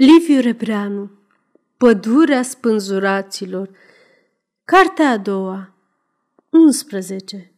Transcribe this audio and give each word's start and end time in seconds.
Liviu 0.00 0.40
Rebreanu 0.40 1.10
Pădurea 1.76 2.42
spânzuraților 2.42 3.70
Cartea 4.64 5.10
a 5.10 5.16
doua 5.16 5.74
11 6.50 7.52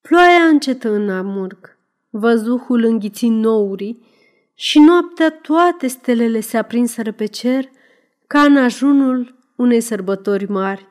Ploaia 0.00 0.44
încetă 0.44 0.90
în 0.90 1.10
amurg, 1.10 1.76
văzuhul 2.10 2.84
înghiți 2.84 3.26
nourii 3.26 4.06
și 4.54 4.78
noaptea 4.78 5.30
toate 5.30 5.86
stelele 5.86 6.40
se 6.40 6.56
aprinseră 6.56 7.12
pe 7.12 7.26
cer 7.26 7.70
ca 8.26 8.42
în 8.42 8.56
ajunul 8.56 9.34
unei 9.56 9.80
sărbători 9.80 10.50
mari. 10.50 10.86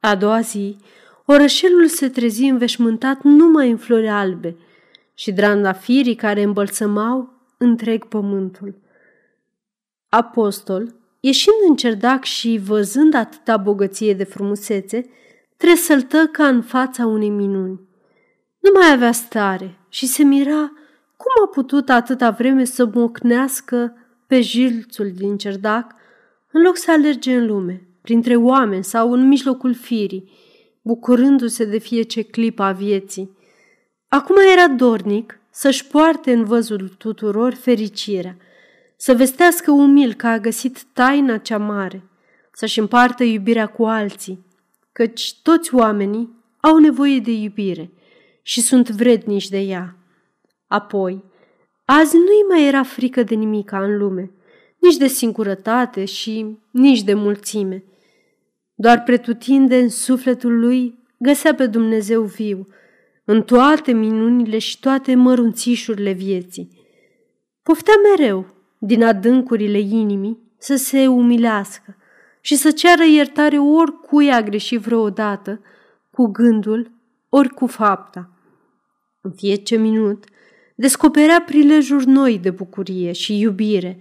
A 0.00 0.16
doua 0.16 0.40
zi, 0.40 0.76
orășelul 1.26 1.86
se 1.86 2.08
trezi 2.08 2.44
înveșmântat 2.44 3.22
numai 3.22 3.70
în 3.70 3.76
flori 3.76 4.08
albe 4.08 4.56
și 5.14 5.32
drandafirii 5.32 6.14
care 6.14 6.42
îmbălsămau 6.42 7.32
întreg 7.58 8.04
pământul. 8.04 8.86
Apostol, 10.10 10.94
ieșind 11.20 11.56
în 11.68 11.76
cerdac 11.76 12.24
și 12.24 12.60
văzând 12.64 13.14
atâta 13.14 13.56
bogăție 13.56 14.14
de 14.14 14.24
frumusețe, 14.24 15.10
tresăltă 15.56 16.28
ca 16.32 16.46
în 16.46 16.62
fața 16.62 17.06
unei 17.06 17.28
minuni. 17.28 17.80
Nu 18.58 18.70
mai 18.74 18.92
avea 18.92 19.12
stare 19.12 19.78
și 19.88 20.06
se 20.06 20.22
mira 20.22 20.72
cum 21.16 21.44
a 21.44 21.48
putut 21.52 21.88
atâta 21.88 22.30
vreme 22.30 22.64
să 22.64 22.90
mocnească 22.94 23.96
pe 24.26 24.40
jilțul 24.40 25.10
din 25.16 25.36
cerdac, 25.36 25.94
în 26.52 26.62
loc 26.62 26.76
să 26.76 26.90
alerge 26.90 27.34
în 27.34 27.46
lume, 27.46 27.88
printre 28.02 28.36
oameni 28.36 28.84
sau 28.84 29.12
în 29.12 29.28
mijlocul 29.28 29.74
firii, 29.74 30.30
bucurându-se 30.82 31.64
de 31.64 31.78
fiece 31.78 32.22
clipă 32.22 32.62
a 32.62 32.72
vieții. 32.72 33.36
Acum 34.08 34.36
era 34.52 34.68
dornic 34.68 35.40
să-și 35.50 35.86
poarte 35.86 36.32
în 36.32 36.44
văzul 36.44 36.94
tuturor 36.98 37.54
fericirea– 37.54 38.36
să 39.00 39.14
vestească 39.14 39.70
umil 39.70 40.14
că 40.14 40.26
a 40.26 40.38
găsit 40.38 40.82
taina 40.92 41.38
cea 41.38 41.58
mare, 41.58 42.02
să-și 42.52 42.78
împartă 42.78 43.24
iubirea 43.24 43.66
cu 43.66 43.84
alții, 43.84 44.46
căci 44.92 45.40
toți 45.42 45.74
oamenii 45.74 46.36
au 46.60 46.78
nevoie 46.78 47.18
de 47.18 47.30
iubire 47.30 47.90
și 48.42 48.60
sunt 48.60 48.88
vrednici 48.90 49.48
de 49.48 49.58
ea. 49.58 49.96
Apoi, 50.66 51.24
azi 51.84 52.16
nu-i 52.16 52.46
mai 52.48 52.66
era 52.66 52.82
frică 52.82 53.22
de 53.22 53.34
nimica 53.34 53.82
în 53.82 53.98
lume, 53.98 54.30
nici 54.80 54.96
de 54.96 55.06
singurătate 55.06 56.04
și 56.04 56.58
nici 56.70 57.02
de 57.02 57.14
mulțime. 57.14 57.84
Doar 58.74 59.02
pretutinde 59.02 59.78
în 59.78 59.88
sufletul 59.88 60.58
lui 60.58 60.98
găsea 61.18 61.54
pe 61.54 61.66
Dumnezeu 61.66 62.22
viu, 62.22 62.66
în 63.24 63.42
toate 63.42 63.92
minunile 63.92 64.58
și 64.58 64.80
toate 64.80 65.14
mărunțișurile 65.14 66.12
vieții. 66.12 66.70
Poftea 67.62 67.94
mereu 68.10 68.56
din 68.78 69.04
adâncurile 69.04 69.78
inimii 69.78 70.38
să 70.58 70.76
se 70.76 71.06
umilească 71.06 71.96
și 72.40 72.56
să 72.56 72.70
ceară 72.70 73.04
iertare 73.04 73.58
oricui 73.58 74.32
a 74.32 74.42
greșit 74.42 74.80
vreodată, 74.80 75.60
cu 76.10 76.26
gândul 76.26 76.90
ori 77.28 77.48
cu 77.48 77.66
fapta. 77.66 78.30
În 79.20 79.30
fiecare 79.30 79.80
minut 79.80 80.24
descoperea 80.74 81.42
prilejuri 81.46 82.06
noi 82.06 82.38
de 82.38 82.50
bucurie 82.50 83.12
și 83.12 83.38
iubire, 83.38 83.98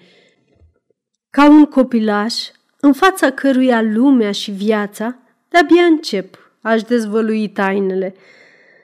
ca 1.30 1.50
un 1.50 1.66
copilaș 1.66 2.34
în 2.80 2.94
fața 2.94 3.32
căruia 3.32 3.82
lumea 3.82 4.32
și 4.32 4.52
viața 4.52 5.18
de-abia 5.50 5.84
încep 5.84 6.52
aș 6.62 6.82
dezvălui 6.82 7.50
tainele. 7.50 8.16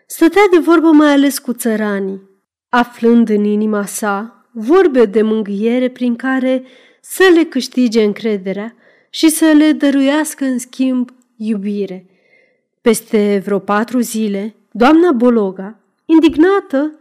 Stătea 0.05 0.41
de 0.52 0.58
vorbă 0.58 0.91
mai 0.91 1.11
ales 1.11 1.39
cu 1.39 1.53
țăranii, 1.53 2.21
aflând 2.69 3.30
în 3.30 3.44
inima 3.44 3.86
sa 3.86 4.42
vorbe 4.53 5.05
de 5.05 5.21
mângâiere 5.21 5.89
prin 5.89 6.15
care 6.15 6.63
să 7.01 7.31
le 7.35 7.43
câștige 7.43 8.03
încrederea 8.03 8.75
și 9.09 9.29
să 9.29 9.45
le 9.45 9.71
dăruiască 9.71 10.45
în 10.45 10.59
schimb 10.59 11.09
iubire. 11.35 12.05
Peste 12.81 13.41
vreo 13.45 13.59
patru 13.59 13.99
zile, 13.99 14.55
doamna 14.71 15.11
Bologa, 15.11 15.80
indignată, 16.05 16.92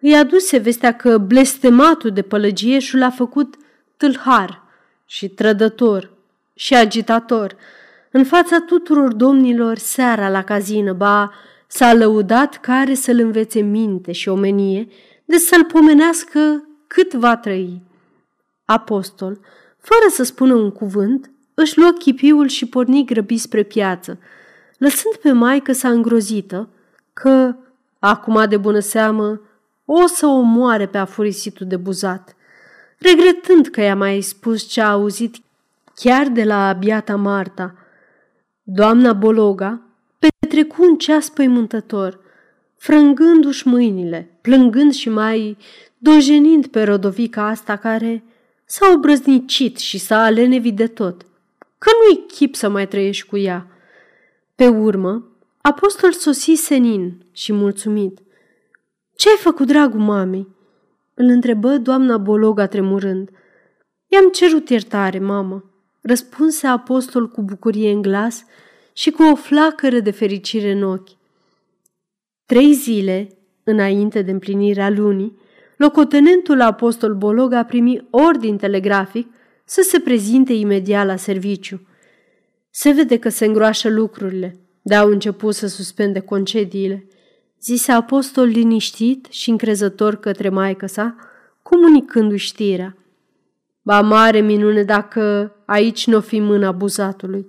îi 0.00 0.14
aduse 0.14 0.58
vestea 0.58 0.96
că 0.96 1.18
blestematul 1.18 2.10
de 2.10 2.22
pălăgieșul 2.22 2.98
l-a 2.98 3.10
făcut 3.10 3.54
tâlhar 3.96 4.62
și 5.06 5.28
trădător 5.28 6.12
și 6.54 6.74
agitator 6.74 7.56
în 8.10 8.24
fața 8.24 8.60
tuturor 8.60 9.12
domnilor 9.12 9.76
seara 9.76 10.28
la 10.28 10.44
cazină, 10.44 10.92
ba 10.92 11.32
s-a 11.66 11.94
lăudat 11.94 12.56
care 12.56 12.94
să-l 12.94 13.18
învețe 13.18 13.60
minte 13.60 14.12
și 14.12 14.28
omenie 14.28 14.88
de 15.24 15.36
să-l 15.36 15.64
pomenească 15.64 16.64
cât 16.94 17.14
va 17.14 17.36
trăi. 17.36 17.82
Apostol, 18.64 19.38
fără 19.78 20.06
să 20.10 20.22
spună 20.22 20.54
un 20.54 20.70
cuvânt, 20.70 21.30
își 21.54 21.78
luă 21.78 21.90
chipiul 21.90 22.46
și 22.46 22.66
porni 22.66 23.04
grăbit 23.04 23.40
spre 23.40 23.62
piață, 23.62 24.18
lăsând 24.78 25.14
pe 25.14 25.32
maică 25.32 25.72
sa 25.72 25.88
îngrozită 25.88 26.68
că, 27.12 27.54
acum 27.98 28.44
de 28.48 28.56
bună 28.56 28.78
seamă, 28.78 29.40
o 29.84 30.06
să 30.06 30.26
o 30.26 30.40
moare 30.40 30.86
pe 30.86 30.98
afurisitul 30.98 31.66
de 31.66 31.76
buzat, 31.76 32.36
regretând 32.98 33.66
că 33.66 33.80
i-a 33.80 33.96
mai 33.96 34.20
spus 34.20 34.62
ce 34.62 34.80
a 34.80 34.90
auzit 34.90 35.36
chiar 35.94 36.28
de 36.28 36.44
la 36.44 36.72
biata 36.72 37.16
Marta. 37.16 37.74
Doamna 38.62 39.12
Bologa 39.12 39.80
petrecu 40.18 40.82
un 40.82 40.96
ceas 40.96 41.28
păimântător, 41.28 42.18
frângându-și 42.76 43.68
mâinile, 43.68 44.38
plângând 44.40 44.92
și 44.92 45.08
mai 45.08 45.56
dojenind 46.02 46.66
pe 46.66 46.82
rodovica 46.82 47.46
asta 47.46 47.76
care 47.76 48.24
s-a 48.64 48.92
obrăznicit 48.94 49.78
și 49.78 49.98
s-a 49.98 50.22
alenevit 50.22 50.76
de 50.76 50.86
tot, 50.86 51.26
că 51.78 51.90
nu-i 52.00 52.26
chip 52.26 52.54
să 52.54 52.68
mai 52.68 52.88
trăiești 52.88 53.26
cu 53.26 53.36
ea. 53.36 53.66
Pe 54.54 54.66
urmă, 54.68 55.28
apostol 55.60 56.12
sosi 56.12 56.52
senin 56.54 57.24
și 57.32 57.52
mulțumit. 57.52 58.18
Ce-ai 59.16 59.36
făcut, 59.36 59.66
dragul 59.66 60.00
mamei?" 60.00 60.46
îl 61.14 61.26
întrebă 61.26 61.76
doamna 61.76 62.16
Bologa 62.16 62.66
tremurând. 62.66 63.30
I-am 64.06 64.30
cerut 64.30 64.68
iertare, 64.68 65.18
mamă, 65.18 65.64
răspunse 66.00 66.66
apostol 66.66 67.28
cu 67.28 67.42
bucurie 67.42 67.90
în 67.90 68.02
glas 68.02 68.44
și 68.92 69.10
cu 69.10 69.22
o 69.22 69.34
flacără 69.34 70.00
de 70.00 70.10
fericire 70.10 70.70
în 70.70 70.82
ochi. 70.82 71.08
Trei 72.46 72.72
zile, 72.72 73.28
înainte 73.64 74.22
de 74.22 74.30
împlinirea 74.30 74.90
lunii, 74.90 75.38
locotenentul 75.80 76.60
apostol 76.60 77.14
Bolog 77.14 77.52
a 77.52 77.62
primit 77.62 78.04
ordin 78.10 78.56
telegrafic 78.56 79.28
să 79.64 79.86
se 79.90 79.98
prezinte 79.98 80.52
imediat 80.52 81.06
la 81.06 81.16
serviciu. 81.16 81.80
Se 82.70 82.90
vede 82.90 83.18
că 83.18 83.28
se 83.28 83.44
îngroașă 83.44 83.88
lucrurile, 83.88 84.56
de 84.82 84.94
au 84.94 85.08
început 85.08 85.54
să 85.54 85.66
suspende 85.66 86.20
concediile, 86.20 87.06
zise 87.62 87.92
apostol 87.92 88.44
liniștit 88.44 89.26
și 89.30 89.50
încrezător 89.50 90.16
către 90.16 90.48
maică 90.48 90.86
sa, 90.86 91.16
comunicându-i 91.62 92.36
știrea. 92.36 92.96
Ba 93.82 94.00
mare 94.00 94.40
minune 94.40 94.82
dacă 94.82 95.52
aici 95.64 96.06
nu 96.06 96.16
o 96.16 96.20
fi 96.20 96.40
mâna 96.40 96.66
abuzatului, 96.66 97.46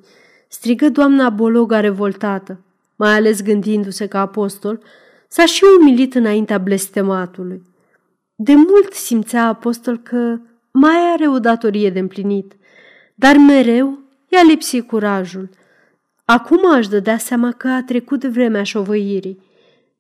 strigă 0.48 0.90
doamna 0.90 1.30
Bologa 1.30 1.80
revoltată, 1.80 2.60
mai 2.96 3.14
ales 3.14 3.44
gândindu-se 3.44 4.08
că 4.08 4.18
apostol 4.18 4.80
s-a 5.28 5.46
și 5.46 5.64
umilit 5.80 6.16
înaintea 6.16 6.58
blestematului. 6.58 7.70
De 8.44 8.56
mult 8.56 8.94
simțea 8.94 9.48
apostol 9.48 9.98
că 9.98 10.40
mai 10.72 11.12
are 11.14 11.28
o 11.28 11.40
datorie 11.40 11.90
de 11.90 12.00
împlinit, 12.00 12.54
dar 13.16 13.38
mereu 13.38 14.00
i-a 14.28 14.44
lipsit 14.48 14.88
curajul. 14.88 15.50
Acum 16.26 16.72
aș 16.72 16.88
dădea 16.88 17.18
seama 17.18 17.52
că 17.52 17.68
a 17.68 17.84
trecut 17.84 18.20
de 18.20 18.28
vremea 18.28 18.64
șovăirii. 18.64 19.44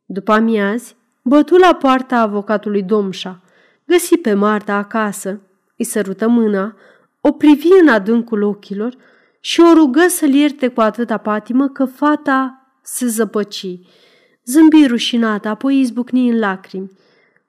După 0.06 0.31
amiazi, 0.31 0.96
bătu 1.22 1.56
la 1.56 1.74
poarta 1.74 2.19
avocatului 2.19 2.84
Domșa, 2.84 3.41
găsi 3.85 4.18
pe 4.18 4.34
Marta 4.34 4.75
acasă, 4.75 5.41
îi 5.78 5.85
sărută 5.85 6.28
mâna, 6.28 6.75
o 7.22 7.31
privi 7.31 7.70
în 7.82 7.88
adâncul 7.88 8.41
ochilor 8.41 8.96
și 9.40 9.61
o 9.61 9.73
rugă 9.73 10.05
să-l 10.08 10.34
ierte 10.34 10.67
cu 10.67 10.82
atâta 10.82 11.17
patimă 11.17 11.67
că 11.67 11.85
fata 11.85 12.67
se 12.82 13.08
zăpăci. 13.08 13.79
Zâmbi 14.46 14.85
rușinată, 14.88 15.47
apoi 15.47 15.79
izbucni 15.79 16.29
în 16.29 16.40
lacrimi 16.40 16.91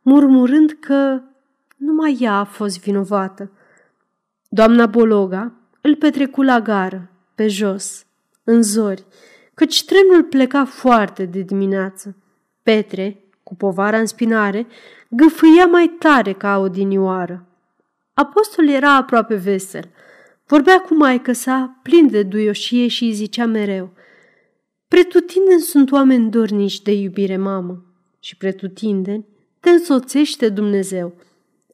murmurând 0.02 0.76
că 0.80 1.20
numai 1.76 2.18
ea 2.20 2.34
a 2.34 2.44
fost 2.44 2.80
vinovată. 2.80 3.50
Doamna 4.48 4.86
Bologa 4.86 5.52
îl 5.80 5.96
petrecu 5.96 6.42
la 6.42 6.60
gară, 6.60 7.10
pe 7.34 7.48
jos, 7.48 8.06
în 8.44 8.62
zori, 8.62 9.04
căci 9.54 9.84
trenul 9.84 10.22
pleca 10.22 10.64
foarte 10.64 11.24
de 11.24 11.40
dimineață. 11.40 12.16
Petre, 12.62 13.24
cu 13.42 13.54
povara 13.54 13.98
în 13.98 14.06
spinare, 14.06 14.66
gâfâia 15.08 15.66
mai 15.66 15.96
tare 15.98 16.32
ca 16.32 16.58
odinioară. 16.58 17.46
Apostol 18.14 18.68
era 18.68 18.96
aproape 18.96 19.34
vesel. 19.34 19.90
Vorbea 20.46 20.80
cu 20.80 20.94
maică 20.94 21.32
sa, 21.32 21.78
plin 21.82 22.08
de 22.10 22.22
duioșie 22.22 22.88
și 22.88 23.04
îi 23.04 23.12
zicea 23.12 23.46
mereu 23.46 23.90
Pretutindeni 24.88 25.60
sunt 25.60 25.90
oameni 25.90 26.30
dornici 26.30 26.82
de 26.82 26.92
iubire, 26.92 27.36
mamă, 27.36 27.84
și 28.20 28.36
pretutindeni 28.36 29.26
te 29.62 29.70
însoțește 29.70 30.48
Dumnezeu. 30.48 31.14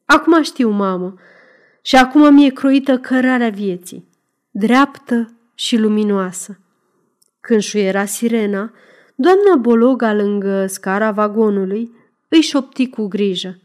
Acum 0.05 0.41
știu, 0.41 0.69
mamă, 0.69 1.13
și 1.81 1.95
acum 1.95 2.33
mi-e 2.33 2.49
croită 2.49 2.97
cărarea 2.97 3.49
vieții, 3.49 4.07
dreaptă 4.51 5.33
și 5.55 5.77
luminoasă. 5.77 6.59
Când 7.39 7.61
șuiera 7.61 8.05
sirena, 8.05 8.73
doamna 9.15 9.55
Bologa 9.55 10.13
lângă 10.13 10.65
scara 10.65 11.11
vagonului 11.11 11.91
îi 12.27 12.41
șopti 12.41 12.89
cu 12.89 13.07
grijă. 13.07 13.59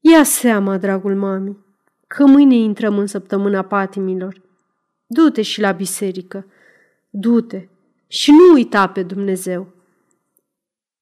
Ia 0.00 0.22
seama, 0.22 0.78
dragul 0.78 1.16
mami, 1.16 1.56
că 2.06 2.26
mâine 2.26 2.54
intrăm 2.54 2.98
în 2.98 3.06
săptămâna 3.06 3.62
patimilor. 3.62 4.40
Du-te 5.06 5.42
și 5.42 5.60
la 5.60 5.72
biserică, 5.72 6.46
du-te 7.10 7.68
și 8.06 8.30
nu 8.30 8.52
uita 8.52 8.88
pe 8.88 9.02
Dumnezeu. 9.02 9.66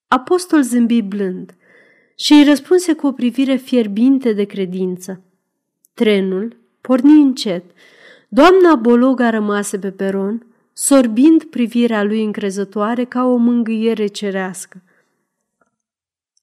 Apostol 0.09 0.63
zâmbi 0.63 1.03
blând 1.03 1.53
și 2.21 2.33
îi 2.33 2.45
răspunse 2.45 2.93
cu 2.93 3.07
o 3.07 3.13
privire 3.13 3.57
fierbinte 3.57 4.33
de 4.33 4.45
credință. 4.45 5.21
Trenul 5.95 6.57
porni 6.81 7.21
încet. 7.23 7.65
Doamna 8.29 8.75
Bologa 8.75 9.31
rămase 9.31 9.79
pe 9.79 9.91
peron, 9.91 10.47
sorbind 10.73 11.45
privirea 11.45 12.03
lui 12.03 12.25
încrezătoare 12.25 13.05
ca 13.05 13.25
o 13.25 13.37
mângâiere 13.37 14.07
cerească. 14.07 14.83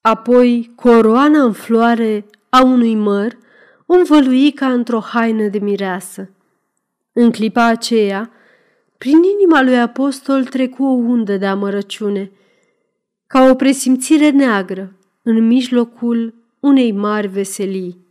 Apoi, 0.01 0.71
coroana 0.75 1.43
în 1.43 1.51
floare 1.51 2.25
a 2.49 2.63
unui 2.63 2.95
măr 2.95 3.37
o 3.85 3.93
învălui 3.93 4.51
ca 4.51 4.71
într-o 4.71 4.99
haină 4.99 5.47
de 5.47 5.59
mireasă. 5.59 6.29
În 7.13 7.31
clipa 7.31 7.65
aceea, 7.65 8.31
prin 8.97 9.17
inima 9.23 9.61
lui 9.61 9.79
apostol 9.79 10.45
trecu 10.45 10.83
o 10.83 10.91
undă 10.91 11.37
de 11.37 11.45
amărăciune, 11.45 12.31
ca 13.27 13.49
o 13.49 13.55
presimțire 13.55 14.29
neagră 14.29 14.94
în 15.27 15.47
mijlocul 15.47 16.33
unei 16.59 16.91
mari 16.91 17.27
veselii. 17.27 18.04